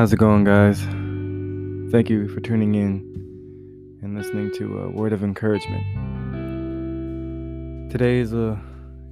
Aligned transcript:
How's 0.00 0.14
it 0.14 0.18
going, 0.18 0.44
guys? 0.44 0.80
Thank 1.92 2.08
you 2.08 2.26
for 2.28 2.40
tuning 2.40 2.74
in 2.74 3.98
and 4.02 4.16
listening 4.16 4.50
to 4.54 4.78
a 4.78 4.88
word 4.88 5.12
of 5.12 5.22
encouragement. 5.22 5.82
Today 7.92 8.16
is 8.16 8.32
a 8.32 8.58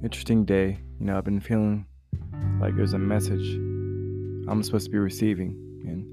interesting 0.03 0.45
day. 0.45 0.79
You 0.99 1.05
know, 1.05 1.15
I've 1.15 1.25
been 1.25 1.41
feeling 1.41 1.85
like 2.59 2.75
there's 2.75 2.93
a 2.93 2.97
message 2.97 3.53
I'm 4.49 4.63
supposed 4.63 4.85
to 4.85 4.91
be 4.91 4.97
receiving, 4.97 5.49
and 5.85 6.07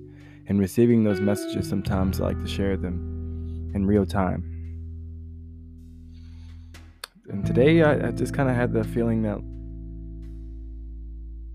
in 0.46 0.59
receiving 0.59 1.04
those 1.04 1.22
messages, 1.22 1.66
sometimes 1.66 2.20
I 2.20 2.24
like 2.24 2.40
to 2.43 2.46
share 2.46 2.77
them 2.77 3.72
in 3.74 3.86
real 3.86 4.04
time. 4.04 4.45
And 7.30 7.47
today, 7.47 7.83
I, 7.83 8.08
I 8.08 8.11
just 8.11 8.34
kind 8.34 8.50
of 8.50 8.55
had 8.55 8.74
the 8.74 8.84
feeling 8.84 9.22
that 9.22 9.38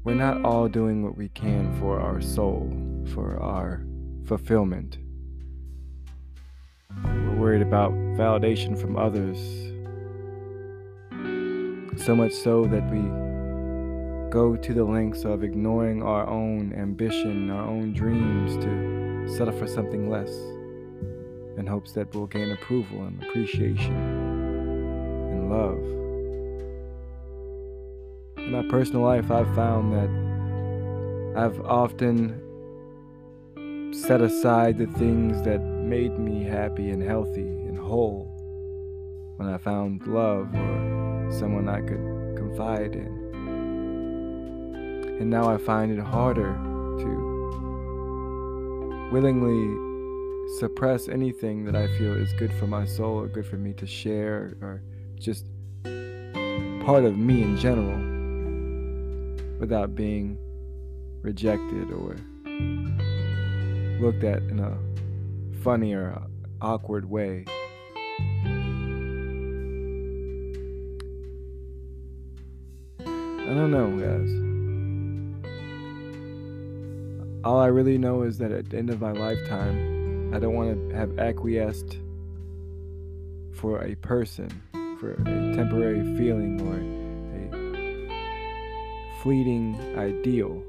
we're 0.04 0.16
not 0.16 0.44
all 0.44 0.68
doing 0.68 1.04
what 1.04 1.16
we 1.16 1.30
can 1.30 1.72
for 1.80 2.00
our 2.00 2.20
soul, 2.20 2.76
for 3.08 3.38
our 3.42 3.84
fulfillment. 4.26 4.98
We're 7.04 7.38
worried 7.38 7.62
about 7.62 7.92
validation 7.92 8.78
from 8.78 8.98
others, 8.98 9.38
so 12.04 12.16
much 12.16 12.34
so 12.34 12.66
that 12.66 12.90
we 12.92 13.02
go 14.30 14.56
to 14.56 14.74
the 14.74 14.84
lengths 14.84 15.26
of 15.26 15.44
ignoring 15.44 16.04
our 16.04 16.28
own 16.28 16.74
ambition, 16.74 17.50
our 17.50 17.68
own 17.68 17.94
dreams 17.94 18.56
to 18.64 19.36
settle 19.38 19.58
for 19.58 19.68
something 19.68 20.10
less 20.10 20.32
in 21.58 21.68
hopes 21.68 21.92
that 21.94 22.14
we'll 22.16 22.28
gain 22.28 22.52
approval 22.52 23.04
and 23.04 23.22
appreciation 23.24 23.96
and 25.32 25.50
love 25.50 26.02
in 28.52 28.58
my 28.58 28.68
personal 28.70 29.02
life, 29.02 29.32
I've 29.32 29.54
found 29.56 29.94
that 29.94 31.42
I've 31.42 31.62
often 31.62 32.41
set 33.94 34.22
aside 34.22 34.78
the 34.78 34.88
things 34.88 35.42
that 35.44 35.60
made 35.62 36.18
me 36.18 36.44
happy 36.44 36.90
and 36.92 37.04
healthy 37.04 37.42
and 37.42 37.78
whole 37.78 38.26
when 39.36 39.50
I 39.50 39.58
found 39.58 40.08
love 40.08 40.48
or 40.54 41.28
someone 41.32 41.68
I 41.68 41.82
could 41.82 42.38
confide 42.38 42.96
in. 42.96 43.20
And 45.20 45.30
now 45.30 45.50
I 45.50 45.58
find 45.58 45.92
it 45.92 46.00
harder 46.00 46.54
to 47.00 47.32
willingly 49.12 49.76
suppress 50.60 51.10
anything 51.10 51.66
that 51.66 51.76
I 51.76 51.88
feel 51.98 52.14
is 52.14 52.32
good 52.34 52.54
for 52.54 52.68
my 52.68 52.86
soul 52.86 53.20
or 53.20 53.28
good 53.28 53.46
for 53.46 53.58
me 53.58 53.74
to 53.74 53.86
share 53.86 54.56
or 54.62 54.82
just 55.20 55.46
part 56.86 57.04
of 57.04 57.18
me 57.18 57.44
in 57.44 57.58
general 57.58 58.00
without 59.60 59.96
being 59.96 60.38
rejected 61.22 61.92
or 61.92 62.16
looked 64.02 64.24
at 64.24 64.42
in 64.44 64.60
a 64.60 64.76
funny 65.64 65.94
or 65.94 66.20
awkward 66.60 67.08
way. 67.08 67.46
I 73.00 73.54
don't 73.54 73.70
know, 73.70 73.92
guys. 74.00 74.32
All 77.44 77.60
I 77.60 77.68
really 77.68 78.00
know 78.00 78.24
is 78.24 78.40
that 78.40 78.52
at 78.52 78.72
the 78.72 78.78
end 78.80 78.90
of 78.90 79.00
my 79.02 79.12
lifetime, 79.12 80.34
I 80.34 80.40
don't 80.40 80.56
want 80.56 80.90
to 80.90 80.96
have 80.96 81.20
acquiesced 81.20 82.00
for 83.54 83.84
a 83.84 83.94
person, 83.96 84.50
for 85.00 85.12
a 85.12 85.24
temporary 85.56 86.02
feeling 86.18 86.60
or 86.62 86.78
a 87.38 89.22
fleeting 89.22 89.76
ideal. 89.96 90.64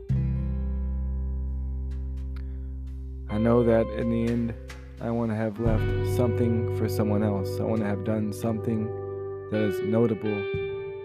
I 3.33 3.39
know 3.39 3.65
that 3.65 3.87
in 3.99 4.11
the 4.11 4.31
end, 4.31 4.53
I 5.01 5.11
want 5.11 5.31
to 5.31 5.35
have 5.35 5.59
left 5.59 5.83
something 6.17 6.77
for 6.77 6.87
someone 6.87 7.23
else. 7.23 7.59
I 7.59 7.63
want 7.63 7.81
to 7.81 7.87
have 7.87 8.05
done 8.05 8.31
something 8.31 8.85
that 9.51 9.63
is 9.63 9.81
notable, 9.81 10.43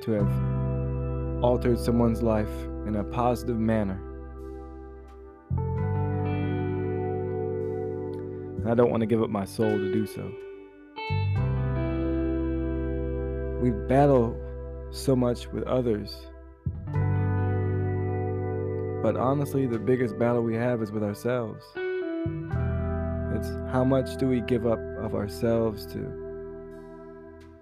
to 0.01 0.11
have 0.11 1.41
altered 1.41 1.79
someone's 1.79 2.21
life 2.21 2.51
in 2.85 2.97
a 2.97 3.03
positive 3.05 3.57
manner. 3.57 3.97
And 8.57 8.69
I 8.69 8.75
don't 8.75 8.91
want 8.91 8.99
to 8.99 9.07
give 9.07 9.23
up 9.23 9.29
my 9.29 9.45
soul 9.45 9.71
to 9.71 9.93
do 9.93 10.05
so. 10.05 10.29
We 13.61 13.71
battle 13.87 14.35
so 14.91 15.15
much 15.15 15.47
with 15.47 15.63
others 15.63 16.27
but 19.01 19.15
honestly, 19.15 19.65
the 19.67 19.79
biggest 19.79 20.19
battle 20.19 20.41
we 20.41 20.55
have 20.55 20.81
is 20.81 20.91
with 20.91 21.01
ourselves. 21.01 21.63
It's 23.35 23.49
how 23.71 23.83
much 23.83 24.17
do 24.17 24.27
we 24.27 24.41
give 24.41 24.65
up 24.65 24.79
of 24.99 25.13
ourselves 25.13 25.85
to 25.87 26.27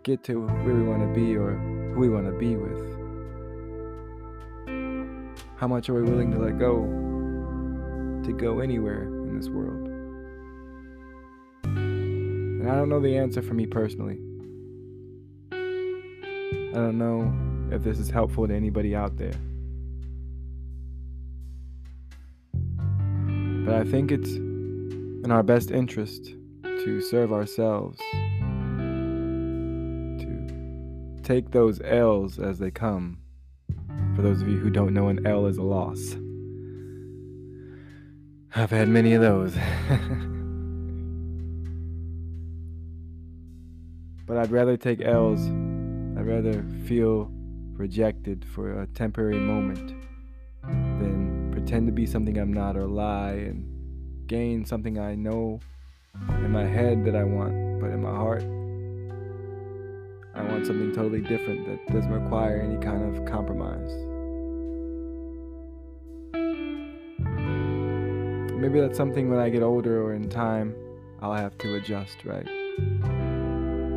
get 0.03 0.23
to 0.23 0.45
where 0.45 0.75
we 0.75 0.83
want 0.83 1.01
to 1.01 1.13
be 1.19 1.35
or 1.35 1.51
who 1.51 1.99
we 1.99 2.09
want 2.09 2.25
to 2.27 2.31
be 2.31 2.55
with? 2.55 2.95
How 5.57 5.67
much 5.67 5.89
are 5.89 5.93
we 5.93 6.03
willing 6.03 6.31
to 6.31 6.37
let 6.37 6.57
go 6.59 6.83
to 8.23 8.33
go 8.33 8.59
anywhere 8.59 9.03
in 9.03 9.37
this 9.37 9.49
world? 9.49 9.87
And 11.65 12.69
I 12.69 12.75
don't 12.75 12.89
know 12.89 12.99
the 12.99 13.17
answer 13.17 13.41
for 13.41 13.53
me 13.53 13.65
personally. 13.65 14.19
I 15.51 16.77
don't 16.77 16.97
know 16.97 17.33
if 17.75 17.83
this 17.83 17.99
is 17.99 18.09
helpful 18.09 18.47
to 18.47 18.53
anybody 18.53 18.95
out 18.95 19.17
there. 19.17 19.33
But 23.65 23.75
I 23.75 23.83
think 23.83 24.11
it's 24.11 24.37
in 25.25 25.31
our 25.31 25.43
best 25.43 25.71
interest 25.71 26.35
to 26.63 27.01
serve 27.01 27.33
ourselves, 27.33 27.97
to 30.19 31.19
take 31.23 31.49
those 31.49 31.81
L's 31.83 32.37
as 32.37 32.59
they 32.59 32.69
come. 32.69 33.17
For 34.15 34.21
those 34.21 34.43
of 34.43 34.47
you 34.47 34.59
who 34.59 34.69
don't 34.69 34.93
know, 34.93 35.07
an 35.07 35.25
L 35.25 35.47
is 35.47 35.57
a 35.57 35.63
loss. 35.63 36.15
I've 38.55 38.69
had 38.69 38.87
many 38.87 39.13
of 39.13 39.21
those. 39.21 39.55
but 44.27 44.37
I'd 44.37 44.51
rather 44.51 44.77
take 44.77 45.01
L's. 45.01 45.47
I'd 46.17 46.27
rather 46.27 46.63
feel 46.85 47.31
rejected 47.73 48.45
for 48.45 48.79
a 48.79 48.85
temporary 48.87 49.39
moment 49.39 49.95
than 50.61 51.49
pretend 51.51 51.87
to 51.87 51.91
be 51.91 52.05
something 52.05 52.37
I'm 52.37 52.53
not 52.53 52.77
or 52.77 52.85
lie 52.85 53.31
and 53.31 53.74
gain 54.27 54.65
something 54.65 54.99
I 54.99 55.15
know 55.15 55.59
in 56.29 56.51
my 56.51 56.65
head 56.65 57.05
that 57.05 57.15
I 57.15 57.23
want, 57.23 57.79
but 57.79 57.91
in 57.91 58.01
my 58.01 58.11
heart, 58.11 58.43
I 60.33 60.43
want 60.43 60.65
something 60.65 60.93
totally 60.93 61.21
different 61.21 61.65
that 61.67 61.93
doesn't 61.93 62.11
require 62.11 62.59
any 62.61 62.77
kind 62.83 63.15
of 63.15 63.25
compromise. 63.25 63.91
Maybe 68.59 68.79
that's 68.79 68.97
something 68.97 69.29
when 69.29 69.39
I 69.39 69.49
get 69.49 69.61
older 69.61 70.01
or 70.01 70.13
in 70.13 70.29
time, 70.29 70.75
I'll 71.21 71.35
have 71.35 71.57
to 71.59 71.75
adjust, 71.75 72.25
right? 72.25 72.45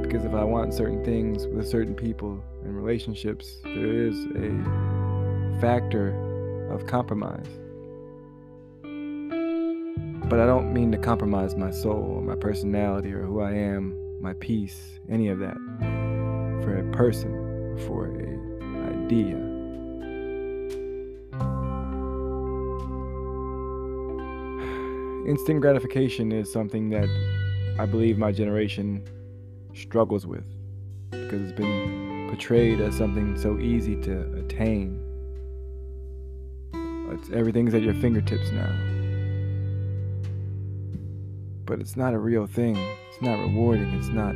Because 0.03 0.25
if 0.25 0.35
I 0.35 0.45
want 0.45 0.75
certain 0.75 1.05
things 1.05 1.47
with 1.47 1.67
certain 1.69 1.95
people 1.95 2.43
and 2.65 2.77
relationships, 2.77 3.47
there 3.65 4.07
is 4.07 4.27
a 4.37 5.59
factor 5.61 6.15
of 6.71 6.87
compromise. 6.87 7.47
But 10.29 10.41
I 10.41 10.47
don't 10.47 10.73
mean 10.75 10.93
to 10.93 10.99
compromise 10.99 11.57
my 11.57 11.71
soul 11.71 12.17
or 12.17 12.23
my 12.23 12.35
personality 12.35 13.13
or 13.15 13.23
who 13.23 13.41
I 13.41 13.53
am, 13.53 13.95
my 14.21 14.35
peace, 14.35 15.01
any 15.09 15.29
of 15.29 15.39
that 15.39 15.57
for 16.63 16.77
a 16.79 16.93
person 16.93 17.33
or 17.33 17.79
for 17.87 18.05
an 18.05 19.07
idea. 19.07 19.37
Instant 25.31 25.61
gratification 25.63 26.31
is 26.31 26.53
something 26.53 26.91
that 26.91 27.09
I 27.79 27.87
believe 27.87 28.19
my 28.19 28.33
generation 28.33 29.09
struggles 29.75 30.27
with 30.27 30.45
because 31.11 31.41
it's 31.41 31.53
been 31.53 32.27
portrayed 32.29 32.81
as 32.81 32.95
something 32.95 33.39
so 33.39 33.59
easy 33.59 33.99
to 34.03 34.21
attain 34.35 35.05
it's, 37.11 37.31
everything's 37.31 37.75
at 37.75 37.83
your 37.83 37.95
fingertips 37.95 38.51
now. 38.53 38.98
But 41.69 41.81
it's 41.81 41.99
not 41.99 42.15
a 42.15 42.19
real 42.19 42.47
thing. 42.47 42.79
It's 43.11 43.21
not 43.21 43.39
rewarding. 43.39 43.93
It's 43.99 44.09
not 44.09 44.35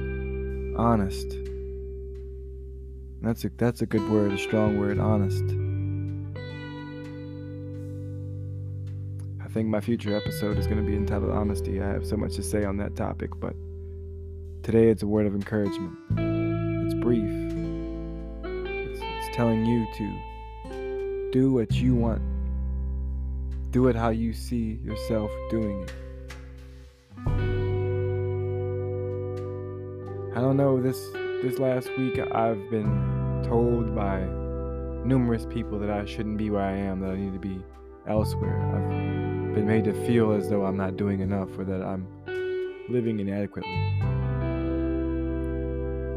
honest. 0.79 1.35
That's 3.23 3.43
a 3.45 3.51
that's 3.57 3.81
a 3.81 3.87
good 3.87 4.07
word, 4.11 4.33
a 4.33 4.39
strong 4.39 4.79
word, 4.79 4.99
honest. 4.99 5.43
I 9.43 9.49
think 9.49 9.69
my 9.69 9.81
future 9.81 10.15
episode 10.15 10.59
is 10.59 10.67
going 10.67 10.85
to 10.85 10.87
be 10.87 10.95
entitled 10.95 11.31
Honesty. 11.31 11.81
I 11.81 11.89
have 11.89 12.07
so 12.07 12.19
much 12.19 12.35
to 12.37 12.43
say 12.43 12.65
on 12.65 12.77
that 12.77 12.97
topic, 12.97 13.31
but 13.41 13.55
today 14.63 14.89
it's 14.89 15.03
a 15.03 15.07
word 15.07 15.27
of 15.27 15.35
encouragement. 15.35 15.97
It's 16.85 16.95
brief. 16.95 17.33
It's, 18.45 19.01
it's 19.03 19.37
telling 19.37 19.65
you 19.65 19.87
to 19.97 21.31
do 21.33 21.55
what 21.55 21.73
you 21.73 21.95
want 21.95 22.21
do 23.73 23.89
it 23.89 23.97
how 23.97 24.11
you 24.11 24.35
see 24.35 24.79
yourself 24.85 25.31
doing 25.51 25.83
it. 25.83 25.93
I 30.35 30.41
don't 30.41 30.57
know 30.57 30.81
this 30.81 30.99
this 31.43 31.59
last 31.59 31.91
week 31.99 32.19
I've 32.19 32.71
been 32.71 33.45
told 33.47 33.95
by 33.95 34.21
numerous 35.05 35.45
people 35.45 35.79
that 35.81 35.91
I 35.91 36.07
shouldn't 36.07 36.39
be 36.39 36.49
where 36.49 36.63
I 36.63 36.73
am, 36.73 37.01
that 37.01 37.11
I 37.11 37.17
need 37.17 37.35
to 37.35 37.39
be 37.39 37.63
elsewhere. 38.09 38.59
I've 38.75 39.55
been 39.55 39.67
made 39.67 39.85
to 39.85 39.93
feel 40.07 40.33
as 40.33 40.49
though 40.49 40.65
I'm 40.65 40.79
not 40.79 40.97
doing 40.97 41.21
enough 41.21 41.51
or 41.59 41.65
that 41.65 41.83
I'm 41.83 42.07
living 42.89 43.21
inadequately. 43.21 43.71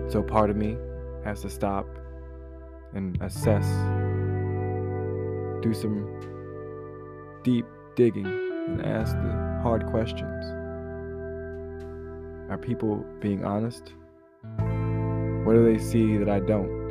So 0.09 0.23
part 0.23 0.49
of 0.49 0.55
me 0.55 0.77
has 1.25 1.41
to 1.41 1.49
stop 1.49 1.85
and 2.93 3.21
assess, 3.21 3.65
do 5.61 5.73
some 5.73 6.07
deep 7.43 7.65
digging, 7.97 8.27
and 8.27 8.81
ask 8.81 9.11
the 9.11 9.59
hard 9.61 9.85
questions. 9.87 10.45
Are 12.49 12.57
people 12.57 13.05
being 13.19 13.43
honest? 13.43 13.91
What 15.45 15.53
do 15.53 15.63
they 15.63 15.77
see 15.77 16.17
that 16.17 16.27
I 16.27 16.39
don't? 16.39 16.83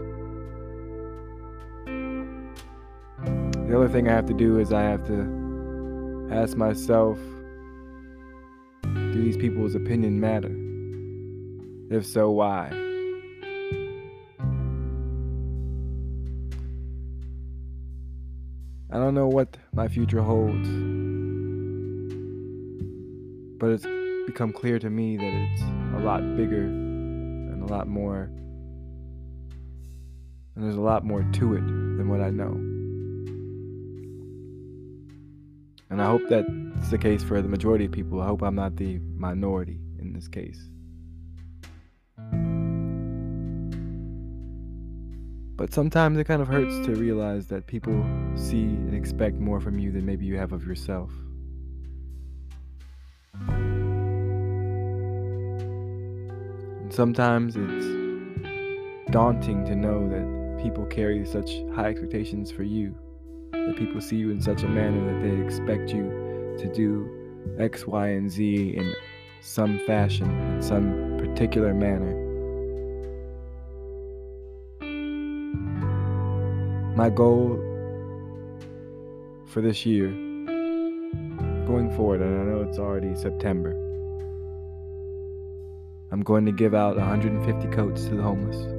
The 3.67 3.77
other 3.77 3.89
thing 3.89 4.09
I 4.09 4.13
have 4.13 4.27
to 4.27 4.35
do 4.35 4.61
is 4.61 4.73
I 4.73 4.83
have 4.83 5.05
to 5.09 6.29
ask 6.31 6.57
myself 6.57 7.19
do 8.85 9.23
these 9.23 9.37
people's 9.37 9.75
opinion 9.75 10.21
matter? 10.21 10.55
If 11.91 12.07
so, 12.07 12.31
why? 12.31 12.69
I 18.93 18.99
don't 18.99 19.15
know 19.15 19.27
what 19.27 19.57
my 19.73 19.89
future 19.89 20.23
holds, 20.23 20.69
but 23.59 23.71
it's 23.71 23.87
become 24.27 24.53
clear 24.53 24.79
to 24.79 24.89
me 24.89 25.17
that 25.17 25.25
it's 25.25 25.63
a 25.97 26.05
lot 26.05 26.21
bigger 26.37 26.67
and 26.67 27.63
a 27.63 27.67
lot 27.67 27.89
more, 27.89 28.31
and 30.55 30.65
there's 30.65 30.77
a 30.77 30.81
lot 30.81 31.05
more 31.05 31.23
to 31.23 31.55
it 31.55 31.67
than 31.67 32.09
what 32.09 32.21
I 32.21 32.31
know. 32.31 32.53
And 35.91 36.01
I 36.03 36.07
hope 36.07 36.23
that's 36.29 36.91
the 36.91 36.99
case 36.99 37.23
for 37.23 37.41
the 37.41 37.49
majority 37.49 37.85
of 37.85 37.93
people. 37.93 38.21
I 38.21 38.27
hope 38.27 38.43
I'm 38.43 38.55
not 38.55 38.77
the 38.77 38.99
minority 39.17 39.79
in 39.99 40.13
this 40.13 40.29
case. 40.29 40.69
But 45.57 45.73
sometimes 45.73 46.19
it 46.19 46.25
kind 46.25 46.43
of 46.43 46.49
hurts 46.49 46.85
to 46.87 46.97
realize 46.97 47.47
that 47.47 47.69
people 47.69 48.05
see 48.35 48.65
and 48.65 48.93
expect 48.95 49.37
more 49.37 49.61
from 49.61 49.79
you 49.79 49.93
than 49.93 50.05
maybe 50.05 50.27
you 50.27 50.37
have 50.37 50.53
of 50.53 50.67
yourself. 50.67 51.13
And 56.81 56.93
sometimes 56.93 57.55
it's 57.57 59.13
daunting 59.13 59.65
to 59.67 59.77
know 59.77 60.09
that 60.09 60.34
people 60.65 60.87
carry 60.87 61.27
such 61.27 61.61
high 61.75 61.91
expectations 61.91 62.51
for 62.51 62.63
you, 62.63 62.95
that 63.53 63.77
people 63.77 64.01
see 64.01 64.17
you 64.17 64.31
in 64.31 64.41
such 64.41 64.63
a 64.63 64.67
manner 64.67 65.13
that 65.13 65.21
they 65.23 65.45
expect 65.45 65.91
you 65.91 66.05
to 66.59 66.73
do 66.73 67.07
X, 67.59 67.87
Y, 67.87 68.09
and 68.09 68.31
Z 68.31 68.75
in 68.75 68.95
some 69.43 69.79
fashion, 69.87 70.31
in 70.55 70.63
some 70.63 71.19
particular 71.19 71.75
manner. 71.75 72.15
My 76.97 77.11
goal 77.11 77.57
for 79.45 79.61
this 79.61 79.85
year, 79.85 80.09
going 81.67 81.93
forward, 81.95 82.23
and 82.23 82.41
I 82.41 82.45
know 82.45 82.63
it's 82.63 82.79
already 82.79 83.15
September, 83.15 83.73
I'm 86.11 86.23
going 86.23 86.47
to 86.47 86.53
give 86.53 86.73
out 86.73 86.97
150 86.97 87.69
coats 87.69 88.07
to 88.07 88.15
the 88.15 88.23
homeless. 88.23 88.74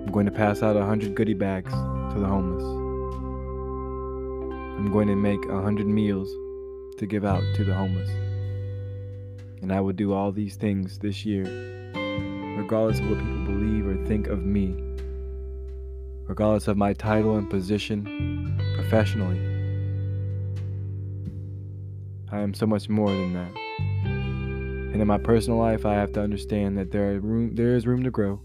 I'm 0.00 0.12
going 0.12 0.26
to 0.26 0.32
pass 0.32 0.62
out 0.62 0.76
100 0.76 1.14
goodie 1.14 1.34
bags 1.34 1.72
to 1.72 2.16
the 2.18 2.26
homeless. 2.26 2.64
I'm 4.78 4.92
going 4.92 5.08
to 5.08 5.16
make 5.16 5.46
100 5.48 5.86
meals 5.86 6.28
to 6.98 7.06
give 7.06 7.24
out 7.24 7.42
to 7.56 7.64
the 7.64 7.74
homeless. 7.74 8.10
And 9.62 9.72
I 9.72 9.80
will 9.80 9.92
do 9.92 10.12
all 10.12 10.32
these 10.32 10.56
things 10.56 10.98
this 10.98 11.24
year, 11.24 11.44
regardless 12.56 13.00
of 13.00 13.08
what 13.08 13.18
people 13.18 13.44
believe 13.44 13.86
or 13.86 13.96
think 14.06 14.26
of 14.26 14.44
me 14.44 14.90
regardless 16.30 16.68
of 16.68 16.76
my 16.76 16.92
title 16.92 17.36
and 17.38 17.50
position 17.50 18.56
professionally. 18.76 19.40
I 22.30 22.38
am 22.38 22.54
so 22.54 22.66
much 22.66 22.88
more 22.88 23.10
than 23.10 23.32
that. 23.32 23.50
And 24.04 25.02
in 25.02 25.08
my 25.08 25.18
personal 25.18 25.58
life, 25.58 25.84
I 25.84 25.94
have 25.94 26.12
to 26.12 26.22
understand 26.22 26.78
that 26.78 26.92
there, 26.92 27.18
room, 27.18 27.56
there 27.56 27.74
is 27.74 27.84
room 27.84 28.04
to 28.04 28.12
grow. 28.12 28.40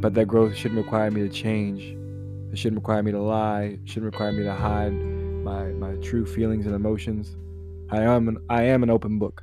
But 0.00 0.14
that 0.14 0.26
growth 0.26 0.54
shouldn't 0.54 0.82
require 0.82 1.10
me 1.10 1.22
to 1.22 1.28
change. 1.28 1.82
It 2.52 2.58
shouldn't 2.58 2.80
require 2.80 3.02
me 3.02 3.10
to 3.10 3.20
lie. 3.20 3.62
It 3.62 3.80
shouldn't 3.84 4.12
require 4.12 4.30
me 4.30 4.44
to 4.44 4.54
hide 4.54 4.92
my, 4.92 5.64
my 5.72 5.96
true 5.96 6.24
feelings 6.24 6.66
and 6.66 6.74
emotions. 6.74 7.36
I 7.90 8.02
am 8.02 8.28
an, 8.28 8.38
I 8.48 8.62
am 8.62 8.84
an 8.84 8.90
open 8.90 9.18
book, 9.18 9.42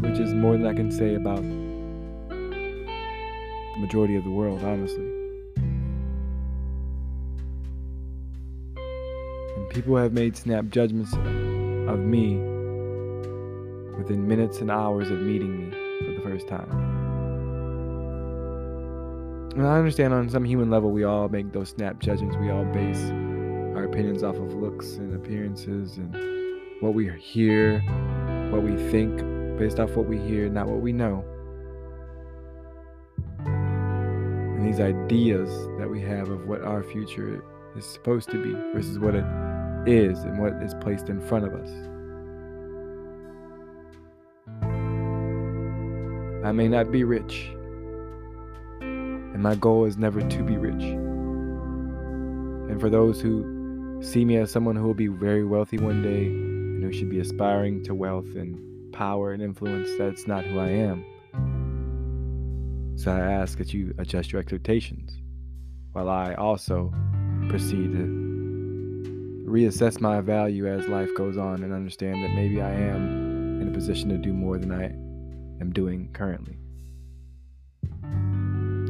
which 0.00 0.18
is 0.18 0.34
more 0.34 0.52
than 0.56 0.66
I 0.66 0.74
can 0.74 0.90
say 0.90 1.14
about 1.14 1.42
the 1.42 2.58
majority 3.78 4.16
of 4.16 4.24
the 4.24 4.30
world, 4.30 4.64
honestly. 4.64 5.06
And 9.56 9.70
people 9.70 9.96
have 9.96 10.12
made 10.12 10.36
snap 10.36 10.64
judgments 10.70 11.12
of 11.12 12.00
me 12.00 12.38
within 13.96 14.26
minutes 14.26 14.60
and 14.60 14.72
hours 14.72 15.10
of 15.10 15.20
meeting 15.20 15.70
me 15.70 15.70
for 16.04 16.12
the 16.14 16.20
first 16.20 16.48
time. 16.48 17.07
And 19.58 19.66
I 19.66 19.76
understand 19.76 20.14
on 20.14 20.28
some 20.30 20.44
human 20.44 20.70
level, 20.70 20.92
we 20.92 21.02
all 21.02 21.28
make 21.28 21.52
those 21.52 21.70
snap 21.70 21.98
judgments. 21.98 22.36
We 22.36 22.48
all 22.48 22.64
base 22.66 23.10
our 23.74 23.86
opinions 23.86 24.22
off 24.22 24.36
of 24.36 24.54
looks 24.54 24.94
and 24.98 25.12
appearances 25.16 25.96
and 25.96 26.14
what 26.80 26.94
we 26.94 27.10
hear, 27.18 27.80
what 28.52 28.62
we 28.62 28.76
think, 28.88 29.18
based 29.58 29.80
off 29.80 29.96
what 29.96 30.06
we 30.06 30.16
hear, 30.16 30.48
not 30.48 30.68
what 30.68 30.80
we 30.80 30.92
know. 30.92 31.24
And 33.38 34.64
these 34.64 34.78
ideas 34.78 35.50
that 35.80 35.90
we 35.90 36.00
have 36.02 36.28
of 36.28 36.46
what 36.46 36.62
our 36.62 36.84
future 36.84 37.42
is 37.76 37.84
supposed 37.84 38.30
to 38.30 38.40
be 38.40 38.52
versus 38.72 39.00
what 39.00 39.16
it 39.16 39.24
is 39.88 40.20
and 40.20 40.38
what 40.40 40.52
is 40.62 40.72
placed 40.74 41.08
in 41.08 41.20
front 41.20 41.44
of 41.44 41.54
us. 41.54 41.68
I 46.46 46.52
may 46.52 46.68
not 46.68 46.92
be 46.92 47.02
rich, 47.02 47.50
and 49.38 49.44
my 49.44 49.54
goal 49.54 49.84
is 49.84 49.96
never 49.96 50.20
to 50.20 50.42
be 50.42 50.56
rich. 50.56 50.82
And 52.72 52.80
for 52.80 52.90
those 52.90 53.20
who 53.20 54.02
see 54.02 54.24
me 54.24 54.36
as 54.36 54.50
someone 54.50 54.74
who 54.74 54.82
will 54.82 54.94
be 54.94 55.06
very 55.06 55.44
wealthy 55.44 55.78
one 55.78 56.02
day 56.02 56.26
and 56.26 56.82
who 56.82 56.92
should 56.92 57.08
be 57.08 57.20
aspiring 57.20 57.84
to 57.84 57.94
wealth 57.94 58.34
and 58.34 58.92
power 58.92 59.32
and 59.32 59.40
influence, 59.40 59.90
that's 59.96 60.26
not 60.26 60.44
who 60.44 60.58
I 60.58 60.70
am. 60.70 61.04
So 62.96 63.12
I 63.12 63.20
ask 63.20 63.58
that 63.58 63.72
you 63.72 63.94
adjust 63.98 64.32
your 64.32 64.40
expectations 64.40 65.16
while 65.92 66.08
I 66.08 66.34
also 66.34 66.92
proceed 67.48 67.92
to 67.92 69.44
reassess 69.46 70.00
my 70.00 70.20
value 70.20 70.66
as 70.66 70.88
life 70.88 71.14
goes 71.16 71.38
on 71.38 71.62
and 71.62 71.72
understand 71.72 72.24
that 72.24 72.34
maybe 72.34 72.60
I 72.60 72.72
am 72.72 73.60
in 73.62 73.68
a 73.68 73.72
position 73.72 74.08
to 74.08 74.18
do 74.18 74.32
more 74.32 74.58
than 74.58 74.72
I 74.72 74.86
am 75.62 75.72
doing 75.72 76.10
currently. 76.12 76.58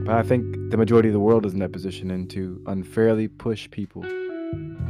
But 0.08 0.16
I 0.16 0.22
think 0.22 0.70
the 0.70 0.78
majority 0.78 1.10
of 1.10 1.12
the 1.12 1.20
world 1.20 1.44
is 1.44 1.52
in 1.52 1.58
that 1.58 1.70
position 1.70 2.10
and 2.10 2.30
to 2.30 2.62
unfairly 2.66 3.28
push 3.28 3.70
people. 3.70 4.02
And 4.04 4.80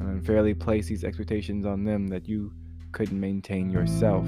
unfairly 0.00 0.52
place 0.52 0.88
these 0.88 1.04
expectations 1.04 1.64
on 1.64 1.84
them 1.84 2.08
that 2.08 2.28
you 2.28 2.52
couldn't 2.90 3.20
maintain 3.20 3.70
yourself. 3.70 4.26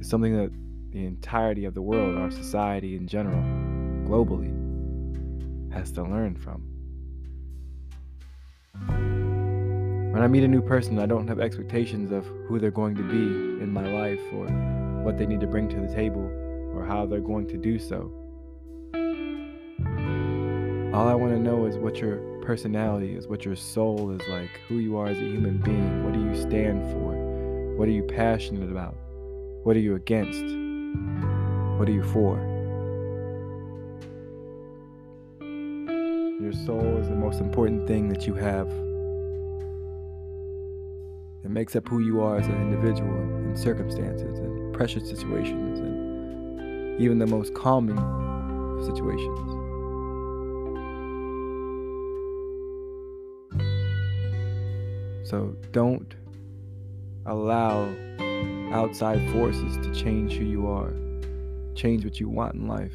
Is 0.00 0.08
something 0.08 0.34
that 0.34 0.52
the 0.92 1.04
entirety 1.04 1.66
of 1.66 1.74
the 1.74 1.82
world, 1.82 2.16
our 2.16 2.30
society 2.30 2.96
in 2.96 3.06
general, 3.06 3.42
globally, 4.08 4.50
has 5.70 5.92
to 5.92 6.02
learn 6.02 6.36
from. 6.36 6.62
When 10.14 10.22
I 10.22 10.28
meet 10.28 10.44
a 10.44 10.48
new 10.48 10.62
person, 10.62 10.98
I 10.98 11.04
don't 11.04 11.28
have 11.28 11.40
expectations 11.40 12.10
of 12.10 12.24
who 12.48 12.58
they're 12.58 12.70
going 12.70 12.94
to 12.94 13.02
be 13.02 13.62
in 13.62 13.70
my 13.70 13.86
life 13.92 14.22
or 14.32 14.46
what 15.04 15.18
they 15.18 15.26
need 15.26 15.40
to 15.40 15.46
bring 15.46 15.68
to 15.68 15.78
the 15.78 15.94
table 15.94 16.30
or 16.84 16.86
how 16.86 17.06
they're 17.06 17.20
going 17.20 17.46
to 17.48 17.56
do 17.56 17.78
so. 17.78 18.12
All 20.94 21.08
I 21.08 21.14
want 21.14 21.32
to 21.32 21.40
know 21.40 21.66
is 21.66 21.76
what 21.76 21.98
your 21.98 22.18
personality 22.42 23.16
is, 23.16 23.26
what 23.26 23.44
your 23.44 23.56
soul 23.56 24.10
is 24.10 24.20
like, 24.28 24.50
who 24.68 24.76
you 24.76 24.96
are 24.96 25.06
as 25.06 25.18
a 25.18 25.22
human 25.22 25.58
being, 25.58 26.04
what 26.04 26.12
do 26.12 26.20
you 26.20 26.36
stand 26.40 26.82
for, 26.92 27.76
what 27.76 27.88
are 27.88 27.92
you 27.92 28.02
passionate 28.02 28.70
about, 28.70 28.94
what 29.64 29.76
are 29.76 29.80
you 29.80 29.96
against, 29.96 30.44
what 31.78 31.88
are 31.88 31.92
you 31.92 32.04
for. 32.04 32.38
Your 36.40 36.52
soul 36.52 36.98
is 36.98 37.08
the 37.08 37.16
most 37.16 37.40
important 37.40 37.88
thing 37.88 38.08
that 38.10 38.26
you 38.26 38.34
have. 38.34 38.68
It 41.44 41.50
makes 41.50 41.74
up 41.74 41.88
who 41.88 42.00
you 42.00 42.22
are 42.22 42.38
as 42.38 42.46
an 42.46 42.60
individual 42.60 43.14
in 43.14 43.56
circumstances 43.56 44.38
and 44.38 44.74
pressure 44.74 45.00
situations 45.00 45.80
and 45.80 45.93
even 46.98 47.18
the 47.18 47.26
most 47.26 47.54
calming 47.54 47.98
of 47.98 48.84
situations. 48.84 49.50
So 55.28 55.56
don't 55.72 56.14
allow 57.26 57.88
outside 58.72 59.30
forces 59.30 59.76
to 59.78 59.94
change 59.94 60.34
who 60.34 60.44
you 60.44 60.66
are, 60.68 60.92
change 61.74 62.04
what 62.04 62.20
you 62.20 62.28
want 62.28 62.54
in 62.54 62.68
life. 62.68 62.94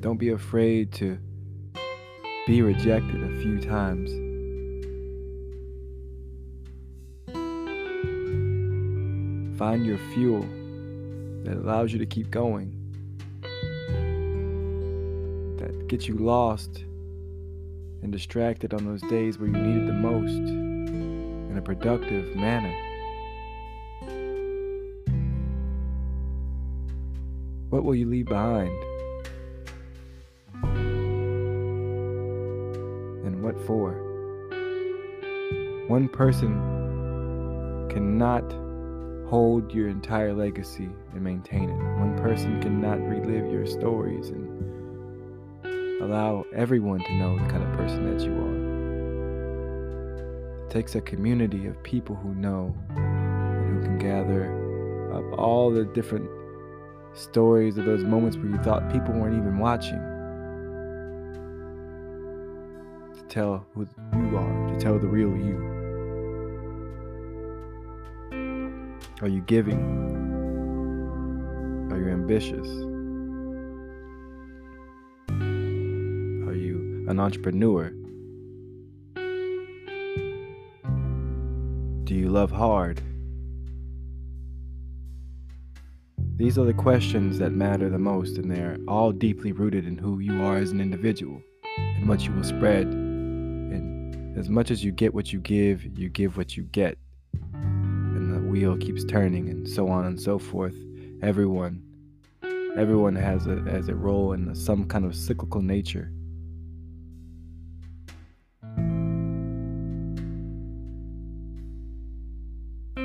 Don't 0.00 0.18
be 0.18 0.30
afraid 0.30 0.92
to 0.92 1.18
be 2.46 2.62
rejected 2.62 3.22
a 3.22 3.36
few 3.42 3.60
times. 3.60 4.27
Find 9.58 9.84
your 9.84 9.98
fuel 10.14 10.42
that 11.42 11.56
allows 11.56 11.92
you 11.92 11.98
to 11.98 12.06
keep 12.06 12.30
going, 12.30 12.72
that 15.58 15.88
gets 15.88 16.06
you 16.06 16.14
lost 16.14 16.84
and 18.04 18.12
distracted 18.12 18.72
on 18.72 18.84
those 18.84 19.02
days 19.10 19.36
where 19.36 19.48
you 19.48 19.56
need 19.56 19.82
it 19.82 19.86
the 19.88 19.92
most 19.92 20.30
in 20.30 21.58
a 21.58 21.60
productive 21.60 22.36
manner. 22.36 22.72
What 27.70 27.82
will 27.82 27.96
you 27.96 28.06
leave 28.06 28.26
behind? 28.26 28.70
And 33.26 33.42
what 33.42 33.58
for? 33.66 33.90
One 35.88 36.08
person 36.08 36.54
cannot 37.90 38.67
hold 39.28 39.72
your 39.74 39.88
entire 39.88 40.32
legacy 40.32 40.88
and 41.12 41.22
maintain 41.22 41.68
it. 41.68 41.76
One 41.98 42.16
person 42.18 42.60
cannot 42.62 42.98
relive 43.00 43.52
your 43.52 43.66
stories 43.66 44.30
and 44.30 44.48
allow 46.02 46.46
everyone 46.54 47.00
to 47.04 47.12
know 47.14 47.36
the 47.36 47.44
kind 47.50 47.62
of 47.62 47.70
person 47.76 48.10
that 48.10 48.24
you 48.24 48.32
are. 48.32 48.58
It 50.64 50.70
takes 50.70 50.94
a 50.94 51.02
community 51.02 51.66
of 51.66 51.82
people 51.82 52.16
who 52.16 52.34
know 52.34 52.74
and 52.96 53.68
who 53.68 53.82
can 53.82 53.98
gather 53.98 54.50
up 55.12 55.38
all 55.38 55.70
the 55.70 55.84
different 55.84 56.26
stories 57.12 57.76
of 57.76 57.84
those 57.84 58.04
moments 58.04 58.38
where 58.38 58.46
you 58.46 58.56
thought 58.58 58.90
people 58.90 59.12
weren't 59.12 59.36
even 59.36 59.58
watching. 59.58 60.00
To 63.18 63.22
tell 63.28 63.66
who 63.74 63.86
you 64.14 64.38
are, 64.38 64.68
to 64.68 64.78
tell 64.80 64.98
the 64.98 65.06
real 65.06 65.36
you. 65.36 65.77
Are 69.20 69.26
you 69.26 69.40
giving? 69.40 69.80
Are 71.90 71.98
you 71.98 72.08
ambitious? 72.08 72.68
Are 75.28 76.54
you 76.54 77.04
an 77.08 77.18
entrepreneur? 77.18 77.90
Do 82.04 82.14
you 82.14 82.28
love 82.28 82.52
hard? 82.52 83.02
These 86.36 86.56
are 86.56 86.64
the 86.64 86.72
questions 86.72 87.40
that 87.40 87.50
matter 87.50 87.88
the 87.90 87.98
most, 87.98 88.38
and 88.38 88.48
they're 88.48 88.78
all 88.86 89.10
deeply 89.10 89.50
rooted 89.50 89.84
in 89.84 89.98
who 89.98 90.20
you 90.20 90.44
are 90.44 90.58
as 90.58 90.70
an 90.70 90.80
individual 90.80 91.42
and 91.76 92.08
what 92.08 92.24
you 92.24 92.30
will 92.30 92.44
spread. 92.44 92.86
And 92.86 94.38
as 94.38 94.48
much 94.48 94.70
as 94.70 94.84
you 94.84 94.92
get 94.92 95.12
what 95.12 95.32
you 95.32 95.40
give, 95.40 95.84
you 95.98 96.08
give 96.08 96.36
what 96.36 96.56
you 96.56 96.62
get. 96.62 96.96
Wheel 98.48 98.78
keeps 98.78 99.04
turning, 99.04 99.50
and 99.50 99.68
so 99.68 99.88
on 99.88 100.06
and 100.06 100.18
so 100.18 100.38
forth. 100.38 100.74
Everyone, 101.20 101.82
everyone 102.76 103.14
has 103.14 103.46
a 103.46 103.60
has 103.70 103.90
a 103.90 103.94
role 103.94 104.32
in 104.32 104.54
some 104.54 104.86
kind 104.86 105.04
of 105.04 105.14
cyclical 105.14 105.60
nature. 105.60 106.10
I 112.96 113.00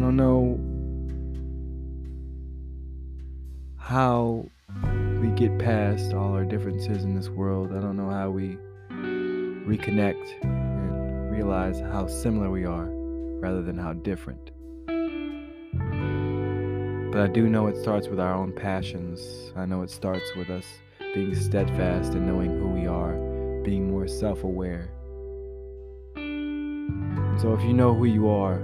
don't 0.00 0.16
know 0.16 0.58
how 3.76 4.48
we 5.20 5.28
get 5.28 5.56
past 5.60 6.12
all 6.12 6.34
our 6.34 6.44
differences 6.44 7.04
in 7.04 7.14
this 7.14 7.28
world. 7.28 7.72
I 7.72 7.80
don't 7.80 7.96
know 7.96 8.10
how 8.10 8.30
we 8.30 8.58
reconnect 8.90 10.42
and 10.42 11.30
realize 11.30 11.78
how 11.78 12.08
similar 12.08 12.50
we 12.50 12.64
are 12.64 12.97
rather 13.40 13.62
than 13.62 13.78
how 13.78 13.92
different. 13.92 14.50
But 17.12 17.20
I 17.22 17.26
do 17.26 17.48
know 17.48 17.66
it 17.66 17.76
starts 17.76 18.08
with 18.08 18.20
our 18.20 18.34
own 18.34 18.52
passions. 18.52 19.52
I 19.56 19.66
know 19.66 19.82
it 19.82 19.90
starts 19.90 20.24
with 20.36 20.50
us 20.50 20.66
being 21.14 21.34
steadfast 21.34 22.12
and 22.12 22.26
knowing 22.26 22.58
who 22.58 22.68
we 22.68 22.86
are, 22.86 23.14
being 23.64 23.90
more 23.90 24.06
self 24.06 24.44
aware. 24.44 24.90
So 27.40 27.54
if 27.54 27.62
you 27.62 27.72
know 27.72 27.94
who 27.94 28.04
you 28.04 28.28
are, 28.28 28.60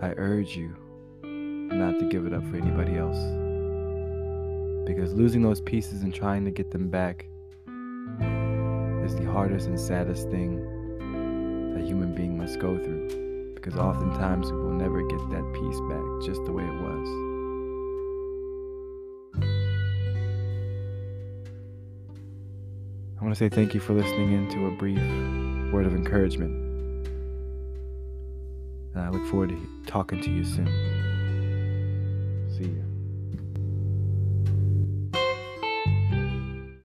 I 0.00 0.14
urge 0.16 0.56
you 0.56 0.74
not 1.22 1.98
to 1.98 2.06
give 2.08 2.26
it 2.26 2.32
up 2.32 2.44
for 2.48 2.56
anybody 2.56 2.96
else 2.96 3.18
because 4.86 5.12
losing 5.12 5.42
those 5.42 5.60
pieces 5.60 6.02
and 6.02 6.14
trying 6.14 6.44
to 6.44 6.50
get 6.50 6.70
them 6.70 6.88
back 6.88 7.26
is 9.04 9.16
the 9.16 9.28
hardest 9.30 9.66
and 9.66 9.78
saddest 9.78 10.30
thing 10.30 10.64
being 12.16 12.36
must 12.36 12.58
go 12.58 12.76
through 12.78 13.54
because 13.54 13.76
oftentimes 13.76 14.50
we 14.50 14.58
will 14.58 14.72
never 14.72 15.02
get 15.06 15.18
that 15.30 15.44
piece 15.52 15.80
back 15.90 16.26
just 16.26 16.44
the 16.44 16.52
way 16.52 16.64
it 16.64 16.80
was. 16.82 17.26
I 23.18 23.24
want 23.24 23.34
to 23.34 23.38
say 23.38 23.48
thank 23.48 23.74
you 23.74 23.80
for 23.80 23.92
listening 23.92 24.32
in 24.32 24.48
to 24.50 24.66
a 24.66 24.70
brief 24.70 24.98
word 25.72 25.86
of 25.86 25.94
encouragement. 25.94 26.52
And 28.94 29.04
I 29.04 29.10
look 29.10 29.26
forward 29.26 29.50
to 29.50 29.68
talking 29.86 30.22
to 30.22 30.30
you 30.30 30.44
soon. 30.44 30.66
See 32.56 32.64
you. 32.64 32.85